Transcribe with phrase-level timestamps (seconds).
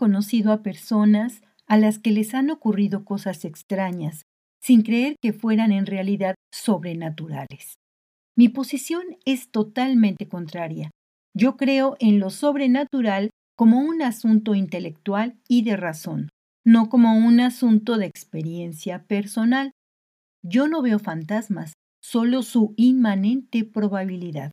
[0.00, 4.22] Conocido a personas a las que les han ocurrido cosas extrañas,
[4.58, 7.74] sin creer que fueran en realidad sobrenaturales.
[8.34, 10.90] Mi posición es totalmente contraria.
[11.36, 13.28] Yo creo en lo sobrenatural
[13.58, 16.30] como un asunto intelectual y de razón,
[16.64, 19.70] no como un asunto de experiencia personal.
[20.42, 24.50] Yo no veo fantasmas, solo su inmanente probabilidad.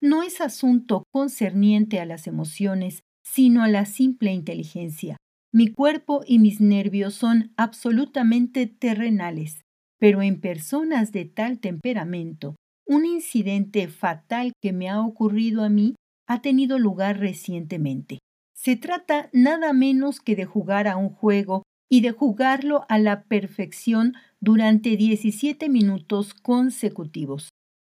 [0.00, 5.16] No es asunto concerniente a las emociones sino a la simple inteligencia.
[5.52, 9.62] Mi cuerpo y mis nervios son absolutamente terrenales,
[9.98, 12.54] pero en personas de tal temperamento,
[12.86, 15.94] un incidente fatal que me ha ocurrido a mí
[16.28, 18.18] ha tenido lugar recientemente.
[18.54, 23.24] Se trata nada menos que de jugar a un juego y de jugarlo a la
[23.24, 27.48] perfección durante 17 minutos consecutivos.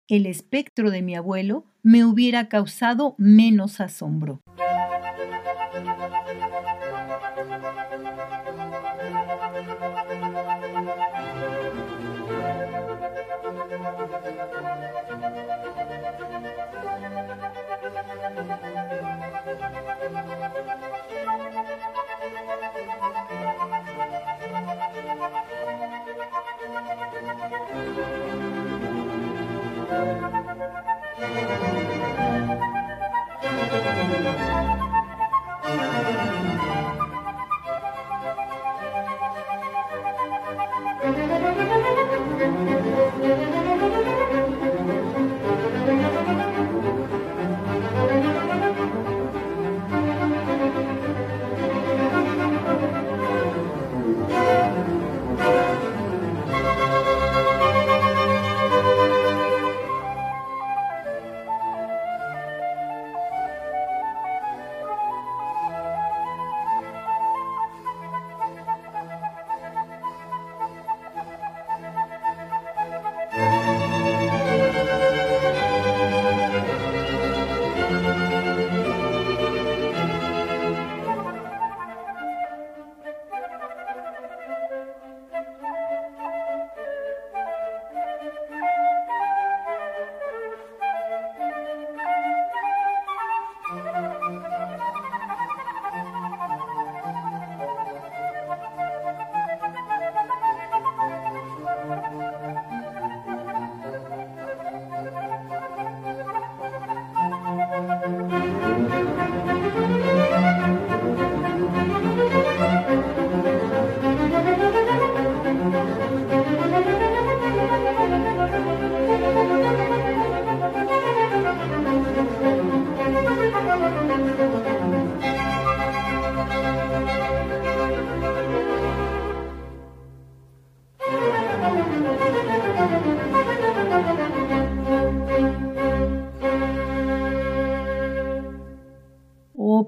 [0.07, 4.41] El espectro de mi abuelo me hubiera causado menos asombro.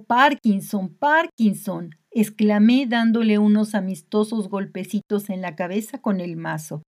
[0.03, 6.83] Parkinson, Parkinson, exclamé dándole unos amistosos golpecitos en la cabeza con el mazo.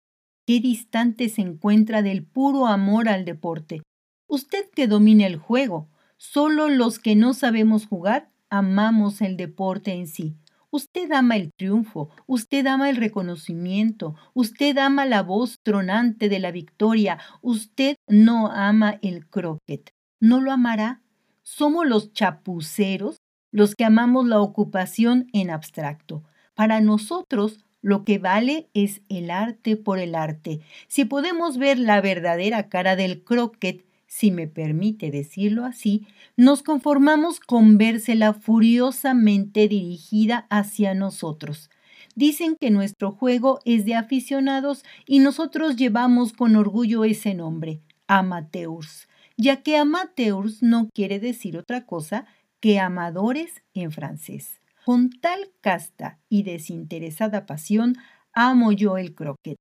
[0.47, 3.83] Qué distante se encuentra del puro amor al deporte.
[4.27, 10.07] Usted que domina el juego, solo los que no sabemos jugar amamos el deporte en
[10.07, 10.37] sí.
[10.71, 16.51] Usted ama el triunfo, usted ama el reconocimiento, usted ama la voz tronante de la
[16.51, 19.93] victoria, usted no ama el croquet.
[20.21, 21.04] ¿No lo amará?
[21.45, 23.19] Somos los chapuceros
[23.53, 26.25] los que amamos la ocupación en abstracto.
[26.57, 30.61] Para nosotros, lo que vale es el arte por el arte.
[30.89, 36.07] Si podemos ver la verdadera cara del croquet, si me permite decirlo así,
[36.37, 41.71] nos conformamos con vérsela furiosamente dirigida hacia nosotros.
[42.17, 49.09] Dicen que nuestro juego es de aficionados y nosotros llevamos con orgullo ese nombre, amateurs,
[49.37, 52.27] ya que amateurs no quiere decir otra cosa
[52.61, 54.61] que amadores en francés.
[54.85, 57.97] Con tal casta y desinteresada pasión
[58.33, 59.57] amo yo el croquet.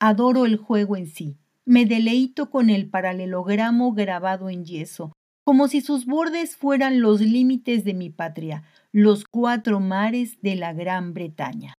[0.00, 1.36] Adoro el juego en sí.
[1.64, 5.12] Me deleito con el paralelogramo grabado en yeso,
[5.44, 10.72] como si sus bordes fueran los límites de mi patria, los cuatro mares de la
[10.72, 11.74] Gran Bretaña.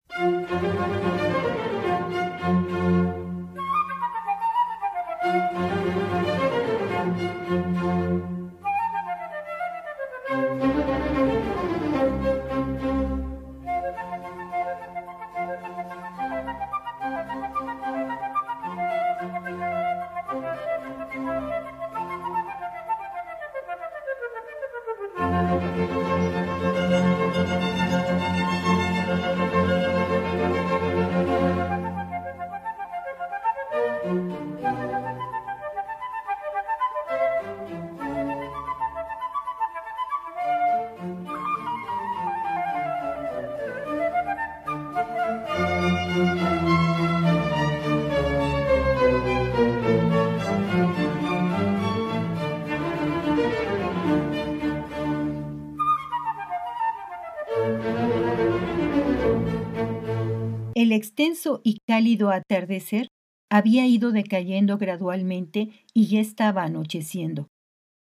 [61.17, 63.07] Extenso y cálido atardecer
[63.49, 67.47] había ido decayendo gradualmente y ya estaba anocheciendo.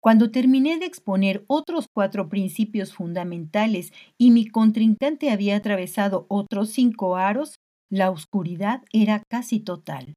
[0.01, 7.17] Cuando terminé de exponer otros cuatro principios fundamentales y mi contrincante había atravesado otros cinco
[7.17, 7.57] aros,
[7.91, 10.15] la oscuridad era casi total.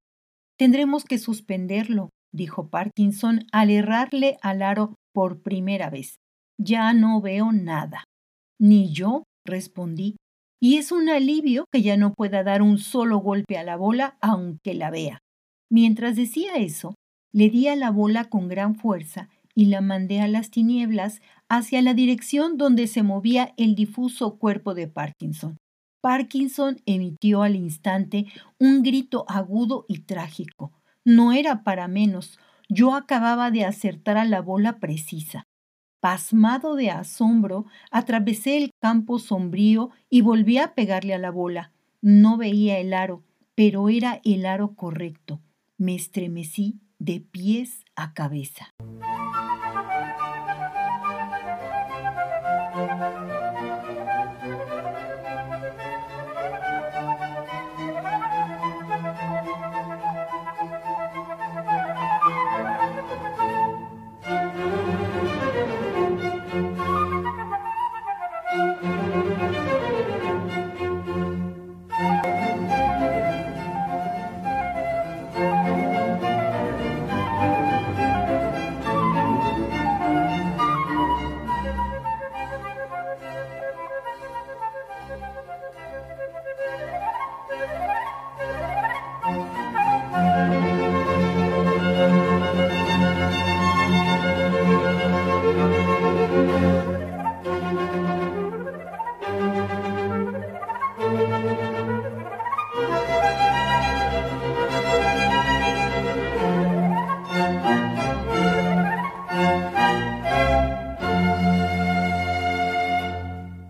[0.59, 6.17] Tendremos que suspenderlo, dijo Parkinson al errarle al aro por primera vez.
[6.59, 8.03] Ya no veo nada.
[8.59, 10.15] Ni yo, respondí,
[10.63, 14.17] y es un alivio que ya no pueda dar un solo golpe a la bola
[14.21, 15.19] aunque la vea.
[15.69, 16.95] Mientras decía eso,
[17.33, 21.81] le di a la bola con gran fuerza y la mandé a las tinieblas hacia
[21.81, 25.57] la dirección donde se movía el difuso cuerpo de Parkinson.
[26.01, 28.27] Parkinson emitió al instante
[28.57, 30.71] un grito agudo y trágico.
[31.03, 32.39] No era para menos.
[32.69, 35.43] Yo acababa de acertar a la bola precisa.
[36.03, 41.71] Pasmado de asombro, atravesé el campo sombrío y volví a pegarle a la bola.
[42.01, 43.23] No veía el aro,
[43.55, 45.39] pero era el aro correcto.
[45.77, 48.73] Me estremecí de pies a cabeza.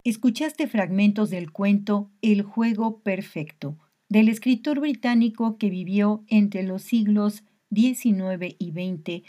[0.05, 3.77] Escuchaste fragmentos del cuento El juego perfecto,
[4.10, 9.24] del escritor británico que vivió entre los siglos XIX y XX,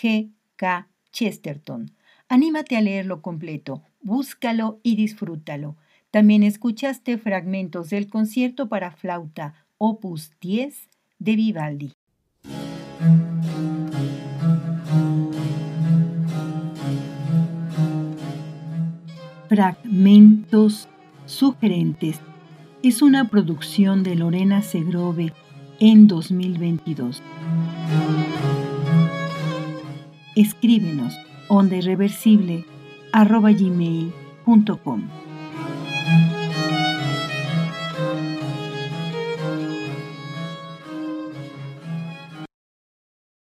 [0.00, 0.30] G.
[0.56, 0.88] K.
[1.12, 1.90] Chesterton.
[2.30, 5.76] Anímate a leerlo completo, búscalo y disfrútalo.
[6.10, 10.88] También escuchaste fragmentos del concierto para flauta Opus 10
[11.18, 11.93] de Vivaldi.
[19.54, 20.88] Fragmentos
[21.26, 22.18] sugerentes
[22.82, 25.32] es una producción de Lorena Segrove
[25.78, 27.22] en 2022.
[30.34, 31.14] Escríbenos
[31.46, 32.64] onda irreversible
[33.12, 35.02] arroba gmail.com.